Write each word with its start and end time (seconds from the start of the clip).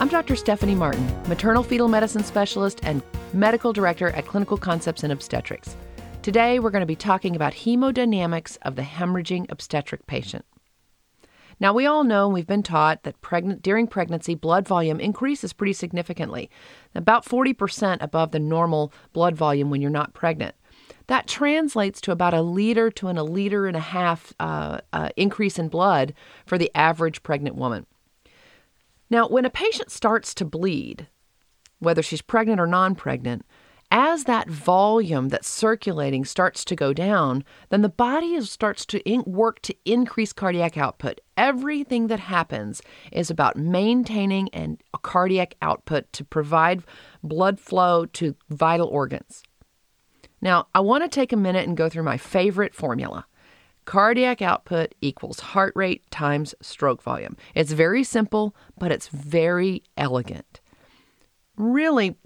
I'm 0.00 0.08
Dr. 0.08 0.34
Stephanie 0.34 0.74
Martin, 0.74 1.06
maternal 1.28 1.62
fetal 1.62 1.86
medicine 1.86 2.24
specialist 2.24 2.80
and 2.84 3.02
medical 3.34 3.70
director 3.70 4.08
at 4.12 4.26
Clinical 4.26 4.56
Concepts 4.56 5.04
in 5.04 5.10
Obstetrics. 5.10 5.76
Today, 6.22 6.58
we're 6.58 6.70
going 6.70 6.80
to 6.80 6.86
be 6.86 6.96
talking 6.96 7.36
about 7.36 7.52
hemodynamics 7.52 8.56
of 8.62 8.76
the 8.76 8.82
hemorrhaging 8.82 9.52
obstetric 9.52 10.06
patient. 10.06 10.46
Now, 11.60 11.74
we 11.74 11.84
all 11.84 12.02
know 12.02 12.24
and 12.24 12.32
we've 12.32 12.46
been 12.46 12.62
taught 12.62 13.02
that 13.02 13.16
during 13.60 13.86
pregnancy, 13.86 14.34
blood 14.34 14.66
volume 14.66 15.00
increases 15.00 15.52
pretty 15.52 15.74
significantly, 15.74 16.48
about 16.94 17.26
40% 17.26 17.98
above 18.00 18.30
the 18.30 18.40
normal 18.40 18.94
blood 19.12 19.36
volume 19.36 19.68
when 19.68 19.82
you're 19.82 19.90
not 19.90 20.14
pregnant. 20.14 20.54
That 21.08 21.26
translates 21.26 22.00
to 22.00 22.12
about 22.12 22.32
a 22.32 22.40
liter 22.40 22.90
to 22.92 23.08
an, 23.08 23.18
a 23.18 23.22
liter 23.22 23.66
and 23.66 23.76
a 23.76 23.80
half 23.80 24.32
uh, 24.40 24.80
uh, 24.94 25.10
increase 25.18 25.58
in 25.58 25.68
blood 25.68 26.14
for 26.46 26.56
the 26.56 26.70
average 26.74 27.22
pregnant 27.22 27.56
woman. 27.56 27.84
Now, 29.10 29.26
when 29.26 29.44
a 29.44 29.50
patient 29.50 29.90
starts 29.90 30.32
to 30.34 30.44
bleed, 30.44 31.08
whether 31.80 32.02
she's 32.02 32.22
pregnant 32.22 32.60
or 32.60 32.66
non 32.66 32.94
pregnant, 32.94 33.44
as 33.90 34.24
that 34.24 34.48
volume 34.48 35.28
that's 35.30 35.48
circulating 35.48 36.24
starts 36.24 36.64
to 36.66 36.76
go 36.76 36.92
down, 36.92 37.42
then 37.70 37.82
the 37.82 37.88
body 37.88 38.40
starts 38.42 38.86
to 38.86 39.02
work 39.26 39.60
to 39.62 39.74
increase 39.84 40.32
cardiac 40.32 40.78
output. 40.78 41.20
Everything 41.36 42.06
that 42.06 42.20
happens 42.20 42.82
is 43.10 43.30
about 43.30 43.56
maintaining 43.56 44.48
and 44.50 44.80
cardiac 45.02 45.56
output 45.60 46.12
to 46.12 46.24
provide 46.24 46.84
blood 47.24 47.58
flow 47.58 48.06
to 48.06 48.36
vital 48.48 48.86
organs. 48.86 49.42
Now, 50.40 50.68
I 50.72 50.80
want 50.80 51.02
to 51.02 51.08
take 51.08 51.32
a 51.32 51.36
minute 51.36 51.66
and 51.66 51.76
go 51.76 51.88
through 51.88 52.04
my 52.04 52.16
favorite 52.16 52.74
formula. 52.74 53.26
Cardiac 53.84 54.42
output 54.42 54.94
equals 55.00 55.40
heart 55.40 55.72
rate 55.74 56.08
times 56.10 56.54
stroke 56.60 57.02
volume. 57.02 57.36
It's 57.54 57.72
very 57.72 58.04
simple, 58.04 58.54
but 58.78 58.92
it's 58.92 59.08
very 59.08 59.82
elegant. 59.96 60.60
Really, 61.56 62.16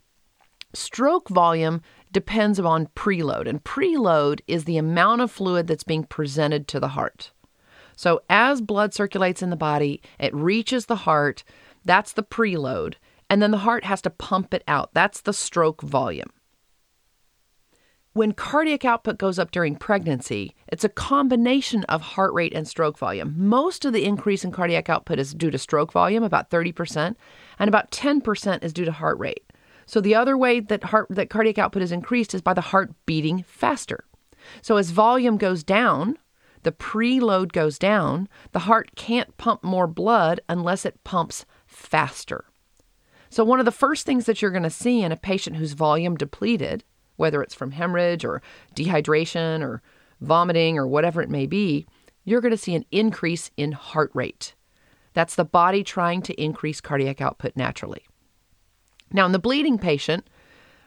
stroke 0.74 1.28
volume 1.28 1.80
depends 2.12 2.61
on 2.61 2.86
preload, 2.88 3.48
and 3.48 3.62
preload 3.64 4.41
is 4.46 4.64
the 4.64 4.78
amount 4.78 5.20
of 5.20 5.30
fluid 5.30 5.66
that's 5.66 5.84
being 5.84 6.05
presented 6.05 6.69
to 6.69 6.80
the 6.80 6.88
heart. 6.88 7.33
So, 7.96 8.22
as 8.28 8.61
blood 8.61 8.92
circulates 8.92 9.42
in 9.42 9.50
the 9.50 9.56
body, 9.56 10.02
it 10.18 10.34
reaches 10.34 10.86
the 10.86 10.96
heart. 10.96 11.44
That's 11.84 12.12
the 12.12 12.22
preload. 12.22 12.94
And 13.30 13.41
then 13.41 13.50
the 13.50 13.58
heart 13.58 13.84
has 13.84 14.02
to 14.02 14.11
pump 14.11 14.52
it 14.52 14.64
out. 14.68 14.91
That's 14.94 15.20
the 15.20 15.33
stroke 15.33 15.83
volume. 15.83 16.30
When 18.14 18.30
cardiac 18.30 18.84
output 18.84 19.18
goes 19.18 19.40
up 19.40 19.50
during 19.50 19.74
pregnancy, 19.74 20.54
it's 20.68 20.84
a 20.84 20.88
combination 20.88 21.82
of 21.88 22.00
heart 22.00 22.32
rate 22.32 22.54
and 22.54 22.66
stroke 22.66 22.96
volume. 22.96 23.34
Most 23.36 23.84
of 23.84 23.92
the 23.92 24.04
increase 24.04 24.44
in 24.44 24.52
cardiac 24.52 24.88
output 24.88 25.18
is 25.18 25.34
due 25.34 25.50
to 25.50 25.58
stroke 25.58 25.90
volume, 25.90 26.22
about 26.22 26.48
30%, 26.48 27.16
and 27.58 27.66
about 27.66 27.90
10% 27.90 28.62
is 28.62 28.72
due 28.72 28.84
to 28.84 28.92
heart 28.92 29.18
rate. 29.18 29.42
So 29.86 30.00
the 30.00 30.14
other 30.14 30.39
way 30.39 30.61
that 30.61 30.84
heart 30.84 31.08
that 31.11 31.28
cardiac 31.28 31.58
output 31.58 31.83
is 31.83 31.90
increased 31.90 32.34
is 32.34 32.40
by 32.40 32.55
the 32.55 32.61
heart 32.61 32.92
beating 33.05 33.42
faster. 33.48 34.05
So 34.62 34.77
as 34.77 34.92
volume 34.92 35.36
goes 35.36 35.64
down, 35.64 36.16
the 36.62 36.70
preload 36.70 37.50
goes 37.50 37.80
down, 37.80 38.28
the 38.52 38.60
heart 38.60 38.92
can't 38.94 39.36
pump 39.39 39.64
more 39.64 39.89
blood 39.89 40.40
unless 40.48 40.86
it 40.86 41.02
pumps 41.02 41.46
faster. 41.66 42.44
So 43.28 43.42
one 43.42 43.58
of 43.58 43.64
the 43.64 43.72
first 43.72 44.06
things 44.06 44.27
that 44.27 44.40
you're 44.40 44.52
going 44.52 44.62
to 44.62 44.70
see 44.70 45.02
in 45.02 45.10
a 45.10 45.16
patient 45.16 45.56
who's 45.56 45.72
volume 45.72 46.14
depleted 46.16 46.84
whether 47.17 47.42
it's 47.42 47.55
from 47.55 47.73
hemorrhage 47.73 48.25
or 48.25 48.42
dehydration 48.75 49.63
or 49.63 49.83
vomiting 50.20 50.79
or 50.79 50.86
whatever 50.86 51.23
it 51.23 51.30
may 51.30 51.47
be, 51.47 51.86
you're 52.25 52.41
going 52.41 52.51
to 52.51 52.57
see 52.57 52.75
an 52.75 52.85
increase 52.91 53.51
in 53.57 53.73
heart 53.73 54.11
rate. 54.14 54.55
That's 55.13 55.35
the 55.35 55.45
body 55.45 55.85
trying 55.85 56.23
to 56.23 56.42
increase 56.42 56.80
cardiac 56.80 57.20
output 57.20 57.52
naturally. 57.57 58.05
Now, 59.13 59.27
in 59.27 59.33
the 59.33 59.39
bleeding 59.39 59.79
patient, 59.79 60.29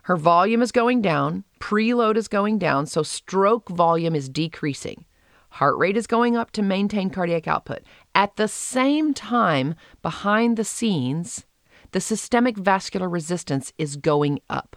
her 0.04 0.18
volume 0.18 0.62
is 0.62 0.72
going 0.72 1.02
down, 1.02 1.44
preload 1.60 2.18
is 2.18 2.28
going 2.28 2.58
down, 2.59 2.86
so 2.86 3.04
stroke 3.04 3.70
volume 3.70 4.16
is 4.16 4.30
decreasing. 4.30 5.06
Heart 5.50 5.78
rate 5.78 5.98
is 5.98 6.08
going 6.08 6.36
up 6.36 6.52
to 6.52 6.62
maintain 6.62 7.09
cardiac 7.09 7.48
output. 7.48 7.84
At 8.14 8.36
the 8.36 8.48
same 8.48 9.14
time, 9.14 9.76
behind 10.02 10.58
the 10.58 10.64
scenes, 10.64 11.46
the 11.92 12.02
systemic 12.02 12.58
vascular 12.58 13.09
resistance 13.09 13.72
is 13.78 13.96
going 13.96 14.40
up. 14.50 14.76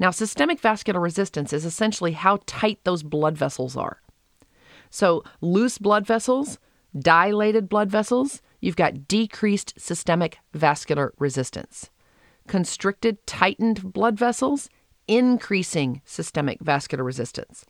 Now, 0.00 0.10
systemic 0.10 0.60
vascular 0.60 0.98
resistance 0.98 1.52
is 1.52 1.66
essentially 1.66 2.12
how 2.12 2.40
tight 2.46 2.80
those 2.84 3.02
blood 3.02 3.36
vessels 3.36 3.76
are. 3.76 4.00
So, 4.88 5.22
loose 5.42 5.76
blood 5.76 6.06
vessels, 6.06 6.58
dilated 6.98 7.68
blood 7.68 7.90
vessels, 7.90 8.40
you've 8.60 8.76
got 8.76 9.06
decreased 9.06 9.74
systemic 9.78 10.38
vascular 10.54 11.12
resistance. 11.18 11.90
Constricted, 12.48 13.24
tightened 13.26 13.92
blood 13.92 14.18
vessels, 14.18 14.70
increasing 15.06 16.00
systemic 16.06 16.60
vascular 16.62 17.04
resistance. 17.04 17.66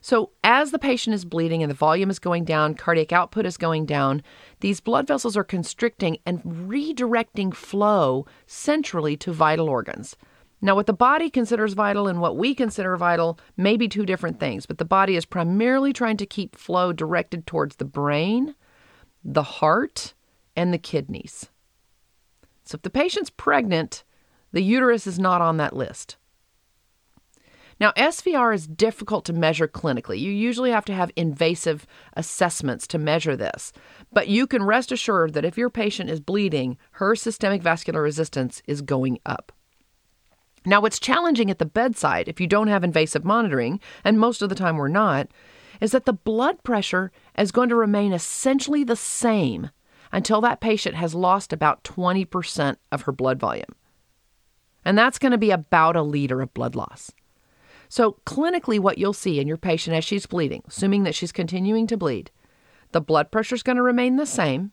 So, 0.00 0.32
as 0.42 0.72
the 0.72 0.80
patient 0.80 1.14
is 1.14 1.24
bleeding 1.24 1.62
and 1.62 1.70
the 1.70 1.76
volume 1.76 2.10
is 2.10 2.18
going 2.18 2.44
down, 2.44 2.74
cardiac 2.74 3.12
output 3.12 3.46
is 3.46 3.56
going 3.56 3.86
down, 3.86 4.24
these 4.60 4.80
blood 4.80 5.06
vessels 5.06 5.36
are 5.36 5.44
constricting 5.44 6.18
and 6.26 6.42
redirecting 6.42 7.54
flow 7.54 8.26
centrally 8.48 9.16
to 9.18 9.32
vital 9.32 9.68
organs. 9.68 10.16
Now, 10.60 10.74
what 10.74 10.86
the 10.86 10.92
body 10.92 11.30
considers 11.30 11.74
vital 11.74 12.08
and 12.08 12.20
what 12.20 12.36
we 12.36 12.54
consider 12.54 12.96
vital 12.96 13.38
may 13.56 13.76
be 13.76 13.88
two 13.88 14.04
different 14.04 14.40
things, 14.40 14.66
but 14.66 14.78
the 14.78 14.84
body 14.84 15.14
is 15.14 15.24
primarily 15.24 15.92
trying 15.92 16.16
to 16.16 16.26
keep 16.26 16.56
flow 16.56 16.92
directed 16.92 17.46
towards 17.46 17.76
the 17.76 17.84
brain, 17.84 18.56
the 19.24 19.44
heart, 19.44 20.14
and 20.56 20.72
the 20.72 20.78
kidneys. 20.78 21.50
So, 22.64 22.76
if 22.76 22.82
the 22.82 22.90
patient's 22.90 23.30
pregnant, 23.30 24.02
the 24.52 24.62
uterus 24.62 25.06
is 25.06 25.18
not 25.18 25.40
on 25.40 25.58
that 25.58 25.76
list. 25.76 26.16
Now, 27.80 27.92
SVR 27.92 28.52
is 28.52 28.66
difficult 28.66 29.24
to 29.26 29.32
measure 29.32 29.68
clinically. 29.68 30.18
You 30.18 30.32
usually 30.32 30.72
have 30.72 30.84
to 30.86 30.94
have 30.94 31.12
invasive 31.14 31.86
assessments 32.14 32.88
to 32.88 32.98
measure 32.98 33.36
this. 33.36 33.72
But 34.12 34.26
you 34.26 34.48
can 34.48 34.64
rest 34.64 34.90
assured 34.90 35.34
that 35.34 35.44
if 35.44 35.56
your 35.56 35.70
patient 35.70 36.10
is 36.10 36.18
bleeding, 36.18 36.76
her 36.92 37.14
systemic 37.14 37.62
vascular 37.62 38.02
resistance 38.02 38.62
is 38.66 38.82
going 38.82 39.20
up. 39.24 39.52
Now, 40.64 40.80
what's 40.80 40.98
challenging 40.98 41.50
at 41.50 41.58
the 41.58 41.66
bedside, 41.66 42.28
if 42.28 42.40
you 42.40 42.46
don't 42.46 42.68
have 42.68 42.84
invasive 42.84 43.24
monitoring, 43.24 43.80
and 44.04 44.18
most 44.18 44.42
of 44.42 44.48
the 44.48 44.54
time 44.54 44.76
we're 44.76 44.88
not, 44.88 45.28
is 45.80 45.92
that 45.92 46.06
the 46.06 46.12
blood 46.12 46.62
pressure 46.62 47.12
is 47.36 47.52
going 47.52 47.68
to 47.68 47.76
remain 47.76 48.12
essentially 48.12 48.84
the 48.84 48.96
same 48.96 49.70
until 50.10 50.40
that 50.40 50.60
patient 50.60 50.96
has 50.96 51.14
lost 51.14 51.52
about 51.52 51.84
20% 51.84 52.76
of 52.90 53.02
her 53.02 53.12
blood 53.12 53.38
volume. 53.38 53.74
And 54.84 54.96
that's 54.96 55.18
going 55.18 55.32
to 55.32 55.38
be 55.38 55.50
about 55.50 55.96
a 55.96 56.02
liter 56.02 56.40
of 56.40 56.54
blood 56.54 56.74
loss. 56.74 57.12
So, 57.88 58.18
clinically, 58.26 58.78
what 58.78 58.98
you'll 58.98 59.12
see 59.12 59.40
in 59.40 59.48
your 59.48 59.56
patient 59.56 59.96
as 59.96 60.04
she's 60.04 60.26
bleeding, 60.26 60.62
assuming 60.66 61.04
that 61.04 61.14
she's 61.14 61.32
continuing 61.32 61.86
to 61.86 61.96
bleed, 61.96 62.30
the 62.92 63.00
blood 63.00 63.30
pressure 63.30 63.54
is 63.54 63.62
going 63.62 63.76
to 63.76 63.82
remain 63.82 64.16
the 64.16 64.26
same. 64.26 64.72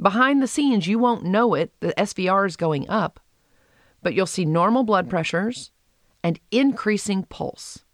Behind 0.00 0.40
the 0.40 0.46
scenes, 0.46 0.86
you 0.86 0.98
won't 0.98 1.24
know 1.24 1.54
it, 1.54 1.72
the 1.80 1.92
SVR 1.94 2.46
is 2.46 2.56
going 2.56 2.88
up 2.88 3.20
but 4.02 4.14
you'll 4.14 4.26
see 4.26 4.44
normal 4.44 4.84
blood 4.84 5.08
pressures 5.08 5.70
and 6.22 6.38
increasing 6.50 7.24
pulse. 7.24 7.84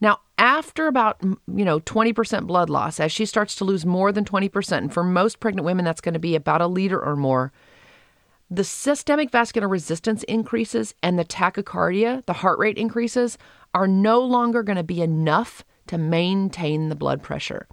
Now, 0.00 0.20
after 0.38 0.86
about, 0.86 1.20
you 1.22 1.64
know, 1.64 1.80
20% 1.80 2.46
blood 2.46 2.70
loss, 2.70 2.98
as 2.98 3.12
she 3.12 3.26
starts 3.26 3.54
to 3.56 3.64
lose 3.64 3.84
more 3.84 4.12
than 4.12 4.24
20%, 4.24 4.78
and 4.78 4.92
for 4.92 5.04
most 5.04 5.40
pregnant 5.40 5.66
women, 5.66 5.84
that's 5.84 6.00
going 6.00 6.14
to 6.14 6.18
be 6.18 6.34
about 6.34 6.62
a 6.62 6.66
liter 6.66 6.98
or 6.98 7.16
more, 7.16 7.52
the 8.50 8.64
systemic 8.64 9.30
vascular 9.30 9.68
resistance 9.68 10.22
increases 10.24 10.94
and 11.02 11.18
the 11.18 11.24
tachycardia, 11.24 12.24
the 12.26 12.32
heart 12.32 12.58
rate 12.58 12.78
increases, 12.78 13.38
are 13.74 13.86
no 13.86 14.20
longer 14.20 14.62
going 14.62 14.76
to 14.76 14.82
be 14.82 15.02
enough 15.02 15.64
to 15.86 15.98
maintain 15.98 16.88
the 16.88 16.96
blood 16.96 17.22
pressure. 17.22 17.68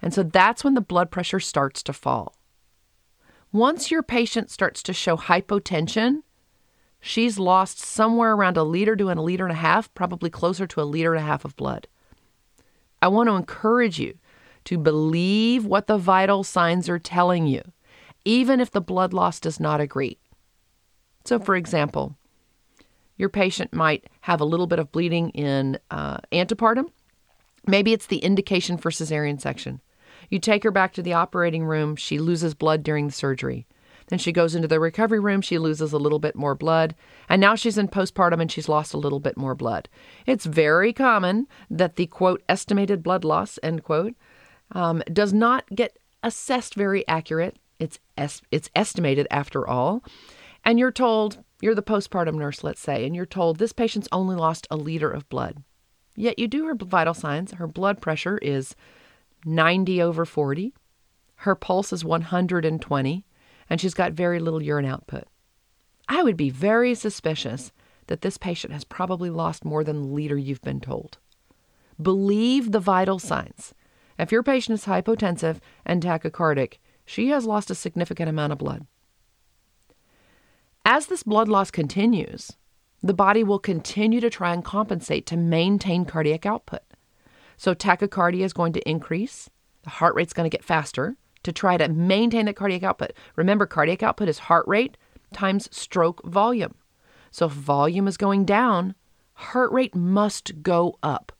And 0.00 0.14
so 0.14 0.22
that's 0.22 0.62
when 0.62 0.74
the 0.74 0.80
blood 0.80 1.10
pressure 1.10 1.40
starts 1.40 1.82
to 1.82 1.92
fall. 1.92 2.36
Once 3.52 3.90
your 3.90 4.02
patient 4.02 4.50
starts 4.50 4.82
to 4.82 4.92
show 4.92 5.16
hypotension, 5.16 6.22
she's 7.04 7.38
lost 7.38 7.78
somewhere 7.78 8.32
around 8.32 8.56
a 8.56 8.62
liter 8.62 8.96
to 8.96 9.10
a 9.10 9.14
liter 9.14 9.44
and 9.44 9.52
a 9.52 9.56
half, 9.56 9.92
probably 9.92 10.30
closer 10.30 10.66
to 10.66 10.80
a 10.80 10.84
liter 10.84 11.14
and 11.14 11.22
a 11.22 11.26
half 11.26 11.44
of 11.44 11.54
blood. 11.54 11.86
I 13.02 13.08
want 13.08 13.28
to 13.28 13.34
encourage 13.34 14.00
you 14.00 14.14
to 14.64 14.78
believe 14.78 15.66
what 15.66 15.86
the 15.86 15.98
vital 15.98 16.42
signs 16.42 16.88
are 16.88 16.98
telling 16.98 17.46
you, 17.46 17.60
even 18.24 18.58
if 18.58 18.70
the 18.70 18.80
blood 18.80 19.12
loss 19.12 19.38
does 19.38 19.60
not 19.60 19.80
agree. 19.80 20.18
So, 21.26 21.38
for 21.38 21.54
example, 21.56 22.16
your 23.18 23.28
patient 23.28 23.74
might 23.74 24.06
have 24.22 24.40
a 24.40 24.46
little 24.46 24.66
bit 24.66 24.78
of 24.78 24.90
bleeding 24.90 25.28
in 25.30 25.78
uh, 25.90 26.18
antepartum. 26.32 26.86
Maybe 27.66 27.92
it's 27.92 28.06
the 28.06 28.18
indication 28.18 28.78
for 28.78 28.90
cesarean 28.90 29.40
section. 29.40 29.82
You 30.30 30.38
take 30.38 30.64
her 30.64 30.70
back 30.70 30.94
to 30.94 31.02
the 31.02 31.12
operating 31.12 31.66
room, 31.66 31.96
she 31.96 32.18
loses 32.18 32.54
blood 32.54 32.82
during 32.82 33.06
the 33.06 33.12
surgery. 33.12 33.66
Then 34.08 34.18
she 34.18 34.32
goes 34.32 34.54
into 34.54 34.68
the 34.68 34.80
recovery 34.80 35.20
room, 35.20 35.40
she 35.40 35.58
loses 35.58 35.92
a 35.92 35.98
little 35.98 36.18
bit 36.18 36.36
more 36.36 36.54
blood, 36.54 36.94
and 37.28 37.40
now 37.40 37.54
she's 37.54 37.78
in 37.78 37.88
postpartum 37.88 38.40
and 38.40 38.52
she's 38.52 38.68
lost 38.68 38.92
a 38.92 38.98
little 38.98 39.20
bit 39.20 39.36
more 39.36 39.54
blood. 39.54 39.88
It's 40.26 40.44
very 40.44 40.92
common 40.92 41.46
that 41.70 41.96
the 41.96 42.06
quote 42.06 42.42
estimated 42.48 43.02
blood 43.02 43.24
loss 43.24 43.58
end 43.62 43.82
quote 43.82 44.14
um, 44.72 45.02
does 45.12 45.32
not 45.32 45.64
get 45.74 45.98
assessed 46.22 46.74
very 46.74 47.06
accurate 47.08 47.56
It's 47.78 47.98
es- 48.16 48.42
it's 48.50 48.70
estimated 48.74 49.26
after 49.30 49.66
all. 49.66 50.04
And 50.64 50.78
you're 50.78 50.92
told, 50.92 51.44
you're 51.60 51.74
the 51.74 51.82
postpartum 51.82 52.34
nurse, 52.34 52.64
let's 52.64 52.80
say, 52.80 53.04
and 53.06 53.14
you're 53.14 53.26
told 53.26 53.58
this 53.58 53.72
patient's 53.72 54.08
only 54.12 54.36
lost 54.36 54.66
a 54.70 54.76
liter 54.76 55.10
of 55.10 55.28
blood. 55.28 55.62
Yet 56.16 56.38
you 56.38 56.48
do 56.48 56.66
her 56.66 56.74
vital 56.74 57.12
signs. 57.14 57.52
Her 57.52 57.66
blood 57.66 58.00
pressure 58.00 58.38
is 58.38 58.74
90 59.44 60.00
over 60.00 60.24
40. 60.24 60.72
Her 61.36 61.54
pulse 61.54 61.92
is 61.92 62.04
120, 62.04 63.26
and 63.74 63.80
she's 63.80 63.92
got 63.92 64.12
very 64.12 64.38
little 64.38 64.62
urine 64.62 64.84
output. 64.84 65.24
I 66.08 66.22
would 66.22 66.36
be 66.36 66.48
very 66.48 66.94
suspicious 66.94 67.72
that 68.06 68.20
this 68.20 68.38
patient 68.38 68.72
has 68.72 68.84
probably 68.84 69.30
lost 69.30 69.64
more 69.64 69.82
than 69.82 70.00
the 70.00 70.06
liter 70.06 70.38
you've 70.38 70.62
been 70.62 70.78
told. 70.78 71.18
Believe 72.00 72.70
the 72.70 72.78
vital 72.78 73.18
signs. 73.18 73.74
If 74.16 74.30
your 74.30 74.44
patient 74.44 74.78
is 74.78 74.84
hypotensive 74.84 75.58
and 75.84 76.00
tachycardic, 76.00 76.74
she 77.04 77.30
has 77.30 77.46
lost 77.46 77.68
a 77.68 77.74
significant 77.74 78.28
amount 78.28 78.52
of 78.52 78.58
blood. 78.58 78.86
As 80.84 81.06
this 81.06 81.24
blood 81.24 81.48
loss 81.48 81.72
continues, 81.72 82.52
the 83.02 83.12
body 83.12 83.42
will 83.42 83.58
continue 83.58 84.20
to 84.20 84.30
try 84.30 84.54
and 84.54 84.64
compensate 84.64 85.26
to 85.26 85.36
maintain 85.36 86.04
cardiac 86.04 86.46
output. 86.46 86.82
So 87.56 87.74
tachycardia 87.74 88.44
is 88.44 88.52
going 88.52 88.72
to 88.74 88.88
increase, 88.88 89.50
the 89.82 89.90
heart 89.90 90.14
rate's 90.14 90.32
going 90.32 90.48
to 90.48 90.56
get 90.56 90.64
faster 90.64 91.16
to 91.44 91.52
try 91.52 91.76
to 91.76 91.88
maintain 91.88 92.46
that 92.46 92.56
cardiac 92.56 92.82
output. 92.82 93.12
Remember, 93.36 93.66
cardiac 93.66 94.02
output 94.02 94.28
is 94.28 94.38
heart 94.40 94.66
rate 94.66 94.96
times 95.32 95.68
stroke 95.70 96.24
volume. 96.24 96.74
So 97.30 97.46
if 97.46 97.52
volume 97.52 98.06
is 98.08 98.16
going 98.16 98.44
down, 98.44 98.94
heart 99.34 99.72
rate 99.72 99.94
must 99.94 100.62
go 100.62 100.98
up. 101.02 101.32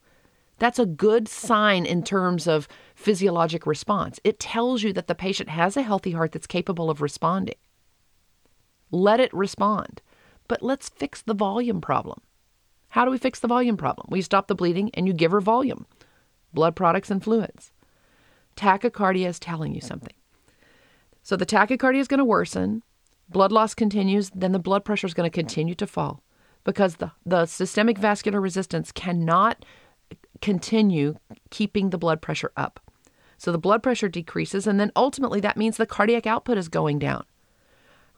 That's 0.59 0.79
a 0.79 0.87
good 0.87 1.29
sign 1.29 1.85
in 1.85 2.03
terms 2.03 2.47
of 2.47 2.69
physiologic 2.95 3.67
response. 3.67 4.21
It 4.25 4.39
tells 4.39 4.83
you 4.83 4.93
that 4.93 5.09
the 5.09 5.15
patient 5.15 5.49
has 5.49 5.77
a 5.77 5.83
healthy 5.83 6.13
heart 6.13 6.33
that's 6.33 6.47
capable 6.47 6.91
of 6.91 7.01
responding. 7.03 7.57
Let 8.91 9.21
it 9.21 9.35
respond. 9.35 10.01
But 10.47 10.63
let's 10.63 10.89
fix 10.89 11.23
the 11.23 11.35
volume 11.35 11.81
problem. 11.81 12.21
How 12.89 13.05
do 13.05 13.11
we 13.11 13.19
fix 13.19 13.41
the 13.41 13.49
volume 13.49 13.77
problem? 13.77 14.07
We 14.11 14.23
stop 14.23 14.47
the 14.47 14.55
bleeding 14.55 14.91
and 14.95 15.07
you 15.07 15.13
give 15.13 15.33
her 15.33 15.41
volume, 15.41 15.87
blood 16.53 16.77
products 16.77 17.11
and 17.11 17.23
fluids. 17.23 17.73
Tachycardia 18.57 19.29
is 19.29 19.39
telling 19.39 19.75
you 19.75 19.81
something. 19.81 20.15
So 21.23 21.37
the 21.37 21.47
tachycardia 21.47 22.01
is 22.01 22.09
going 22.09 22.19
to 22.19 22.25
worsen, 22.25 22.83
blood 23.29 23.53
loss 23.53 23.75
continues, 23.75 24.31
then 24.35 24.53
the 24.53 24.59
blood 24.59 24.85
pressure 24.85 25.07
is 25.07 25.15
going 25.15 25.31
to 25.31 25.35
continue 25.35 25.75
to 25.75 25.87
fall 25.87 26.23
because 26.65 26.97
the, 26.97 27.13
the 27.25 27.47
systemic 27.47 27.99
vascular 27.99 28.41
resistance 28.41 28.93
cannot 28.93 29.65
continue 30.41 31.17
keeping 31.51 31.91
the 31.91 31.99
blood 31.99 32.21
pressure 32.21 32.53
up. 32.57 32.81
So 33.39 33.53
the 33.53 33.59
blood 33.59 33.83
pressure 33.83 34.09
decreases, 34.09 34.67
and 34.67 34.79
then 34.79 34.93
ultimately 34.97 35.41
that 35.41 35.57
means 35.57 35.77
the 35.77 35.87
cardiac 35.87 36.27
output 36.27 36.59
is 36.59 36.69
going 36.69 36.99
down. 36.99 37.25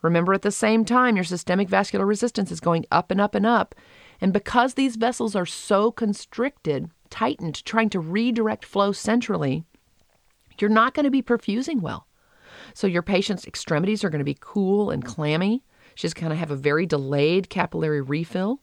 Remember, 0.01 0.33
at 0.33 0.43
the 0.43 0.51
same 0.51 0.85
time, 0.85 1.15
your 1.15 1.25
systemic 1.25 1.69
vascular 1.69 2.05
resistance 2.05 2.51
is 2.51 2.59
going 2.59 2.85
up 2.91 3.09
and 3.09 3.19
up 3.19 3.33
and 3.33 3.45
up. 3.45 3.73
And 4.21 4.31
because 4.31 4.73
these 4.73 4.95
vessels 4.95 5.35
are 5.35 5.45
so 5.45 5.91
constricted, 5.91 6.91
tightened, 7.09 7.65
trying 7.65 7.89
to 7.89 7.99
redirect 7.99 8.63
flow 8.63 8.91
centrally, 8.91 9.65
you're 10.61 10.69
not 10.69 10.93
going 10.93 11.05
to 11.05 11.11
be 11.11 11.21
perfusing 11.21 11.81
well. 11.81 12.07
So 12.73 12.87
your 12.87 13.01
patient's 13.01 13.45
extremities 13.45 14.03
are 14.03 14.09
going 14.09 14.19
to 14.19 14.25
be 14.25 14.37
cool 14.39 14.91
and 14.91 15.03
clammy. 15.03 15.63
She's 15.95 16.13
going 16.13 16.29
to 16.29 16.35
have 16.35 16.51
a 16.51 16.55
very 16.55 16.85
delayed 16.85 17.49
capillary 17.49 18.01
refill. 18.01 18.61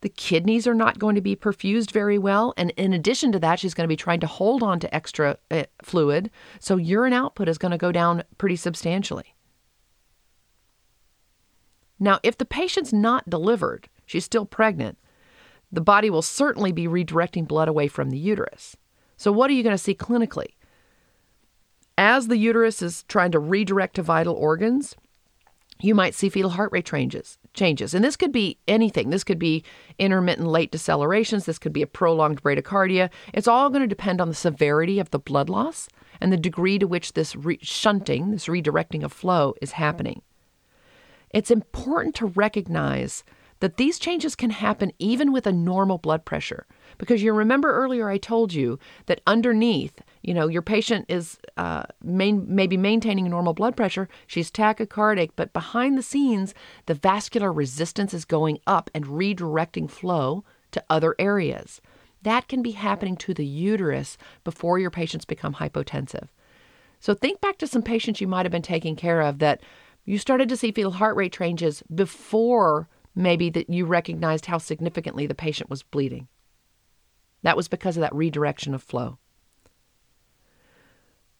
The 0.00 0.08
kidneys 0.08 0.66
are 0.66 0.74
not 0.74 0.98
going 0.98 1.14
to 1.14 1.20
be 1.20 1.36
perfused 1.36 1.90
very 1.90 2.16
well. 2.16 2.54
And 2.56 2.70
in 2.76 2.94
addition 2.94 3.32
to 3.32 3.38
that, 3.40 3.58
she's 3.58 3.74
going 3.74 3.84
to 3.84 3.92
be 3.92 3.96
trying 3.96 4.20
to 4.20 4.26
hold 4.26 4.62
on 4.62 4.80
to 4.80 4.94
extra 4.94 5.36
uh, 5.50 5.64
fluid. 5.82 6.30
So 6.58 6.76
urine 6.76 7.12
output 7.12 7.48
is 7.48 7.58
going 7.58 7.72
to 7.72 7.78
go 7.78 7.92
down 7.92 8.22
pretty 8.38 8.56
substantially. 8.56 9.34
Now, 11.98 12.18
if 12.22 12.38
the 12.38 12.46
patient's 12.46 12.94
not 12.94 13.28
delivered, 13.28 13.90
she's 14.06 14.24
still 14.24 14.46
pregnant, 14.46 14.96
the 15.70 15.82
body 15.82 16.08
will 16.08 16.22
certainly 16.22 16.72
be 16.72 16.86
redirecting 16.86 17.46
blood 17.46 17.68
away 17.68 17.86
from 17.86 18.08
the 18.08 18.18
uterus. 18.18 18.76
So, 19.18 19.30
what 19.30 19.50
are 19.50 19.52
you 19.52 19.62
going 19.62 19.74
to 19.74 19.78
see 19.78 19.94
clinically? 19.94 20.54
As 22.00 22.28
the 22.28 22.38
uterus 22.38 22.80
is 22.80 23.02
trying 23.08 23.30
to 23.32 23.38
redirect 23.38 23.96
to 23.96 24.02
vital 24.02 24.34
organs, 24.34 24.96
you 25.82 25.94
might 25.94 26.14
see 26.14 26.30
fetal 26.30 26.52
heart 26.52 26.72
rate 26.72 26.86
changes 26.86 27.36
changes. 27.52 27.92
And 27.92 28.02
this 28.02 28.16
could 28.16 28.32
be 28.32 28.56
anything. 28.66 29.10
This 29.10 29.22
could 29.22 29.38
be 29.38 29.62
intermittent 29.98 30.48
late 30.48 30.72
decelerations. 30.72 31.44
This 31.44 31.58
could 31.58 31.74
be 31.74 31.82
a 31.82 31.86
prolonged 31.86 32.42
bradycardia. 32.42 33.10
It's 33.34 33.48
all 33.48 33.68
going 33.68 33.82
to 33.82 33.86
depend 33.86 34.18
on 34.18 34.28
the 34.28 34.34
severity 34.34 34.98
of 34.98 35.10
the 35.10 35.18
blood 35.18 35.50
loss 35.50 35.90
and 36.22 36.32
the 36.32 36.38
degree 36.38 36.78
to 36.78 36.86
which 36.86 37.12
this 37.12 37.36
re- 37.36 37.58
shunting 37.60 38.30
this 38.30 38.46
redirecting 38.46 39.02
of 39.02 39.12
flow 39.12 39.52
is 39.60 39.72
happening. 39.72 40.22
It's 41.28 41.50
important 41.50 42.14
to 42.14 42.26
recognize 42.26 43.24
that 43.60 43.76
these 43.76 43.98
changes 43.98 44.34
can 44.34 44.50
happen 44.50 44.92
even 44.98 45.32
with 45.32 45.46
a 45.46 45.52
normal 45.52 45.98
blood 45.98 46.24
pressure 46.24 46.66
because 46.98 47.22
you 47.22 47.32
remember 47.32 47.72
earlier 47.72 48.10
I 48.10 48.18
told 48.18 48.52
you 48.52 48.78
that 49.06 49.22
underneath, 49.26 50.02
you 50.22 50.34
know, 50.34 50.48
your 50.48 50.60
patient 50.60 51.06
is 51.08 51.38
uh, 51.56 51.84
main, 52.02 52.44
maybe 52.46 52.76
maintaining 52.76 53.28
normal 53.28 53.54
blood 53.54 53.76
pressure, 53.76 54.08
she's 54.26 54.50
tachycardic, 54.50 55.30
but 55.34 55.54
behind 55.54 55.96
the 55.96 56.02
scenes, 56.02 56.54
the 56.86 56.94
vascular 56.94 57.52
resistance 57.52 58.12
is 58.12 58.26
going 58.26 58.58
up 58.66 58.90
and 58.94 59.06
redirecting 59.06 59.90
flow 59.90 60.44
to 60.72 60.84
other 60.90 61.14
areas. 61.18 61.80
That 62.22 62.48
can 62.48 62.60
be 62.60 62.72
happening 62.72 63.16
to 63.16 63.32
the 63.32 63.46
uterus 63.46 64.18
before 64.44 64.78
your 64.78 64.90
patients 64.90 65.24
become 65.24 65.54
hypotensive. 65.54 66.28
So 67.00 67.14
think 67.14 67.40
back 67.40 67.56
to 67.58 67.66
some 67.66 67.82
patients 67.82 68.20
you 68.20 68.28
might 68.28 68.44
have 68.44 68.52
been 68.52 68.60
taking 68.60 68.94
care 68.94 69.22
of 69.22 69.38
that 69.38 69.62
you 70.04 70.18
started 70.18 70.48
to 70.50 70.56
see 70.56 70.70
fetal 70.70 70.92
heart 70.92 71.16
rate 71.16 71.32
changes 71.32 71.82
before 71.94 72.88
maybe 73.14 73.50
that 73.50 73.70
you 73.70 73.86
recognized 73.86 74.46
how 74.46 74.58
significantly 74.58 75.26
the 75.26 75.34
patient 75.34 75.70
was 75.70 75.82
bleeding. 75.82 76.28
That 77.42 77.56
was 77.56 77.68
because 77.68 77.96
of 77.96 78.02
that 78.02 78.14
redirection 78.14 78.74
of 78.74 78.82
flow. 78.82 79.18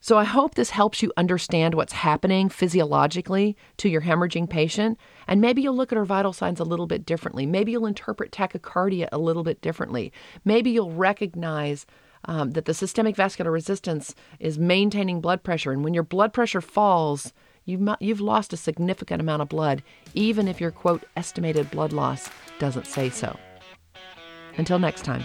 So 0.02 0.16
I 0.16 0.24
hope 0.24 0.54
this 0.54 0.70
helps 0.70 1.02
you 1.02 1.12
understand 1.18 1.74
what's 1.74 1.92
happening 1.92 2.48
physiologically 2.48 3.54
to 3.76 3.88
your 3.88 4.00
hemorrhaging 4.00 4.48
patient. 4.48 4.98
And 5.28 5.42
maybe 5.42 5.60
you'll 5.60 5.76
look 5.76 5.92
at 5.92 5.98
her 5.98 6.06
vital 6.06 6.32
signs 6.32 6.58
a 6.58 6.64
little 6.64 6.86
bit 6.86 7.04
differently. 7.04 7.44
Maybe 7.44 7.72
you'll 7.72 7.84
interpret 7.84 8.32
tachycardia 8.32 9.08
a 9.12 9.18
little 9.18 9.44
bit 9.44 9.60
differently. 9.60 10.10
Maybe 10.42 10.70
you'll 10.70 10.92
recognize 10.92 11.84
um, 12.24 12.52
that 12.52 12.64
the 12.64 12.72
systemic 12.72 13.14
vascular 13.14 13.50
resistance 13.50 14.14
is 14.38 14.58
maintaining 14.58 15.20
blood 15.20 15.42
pressure. 15.42 15.70
And 15.70 15.84
when 15.84 15.92
your 15.92 16.02
blood 16.02 16.32
pressure 16.32 16.62
falls, 16.62 17.34
you've, 17.70 17.88
you've 18.00 18.20
lost 18.20 18.52
a 18.52 18.56
significant 18.56 19.20
amount 19.20 19.42
of 19.42 19.48
blood, 19.48 19.82
even 20.14 20.48
if 20.48 20.60
your 20.60 20.70
quote 20.70 21.04
estimated 21.16 21.70
blood 21.70 21.92
loss 21.92 22.28
doesn't 22.58 22.86
say 22.86 23.08
so. 23.08 23.38
Until 24.56 24.78
next 24.78 25.04
time. 25.04 25.22